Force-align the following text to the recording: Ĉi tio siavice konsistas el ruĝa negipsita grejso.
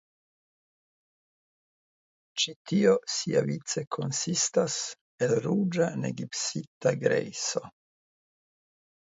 Ĉi 2.43 2.53
tio 2.71 2.93
siavice 3.17 3.83
konsistas 3.97 4.79
el 5.27 5.37
ruĝa 5.45 5.91
negipsita 6.07 6.97
grejso. 7.07 7.65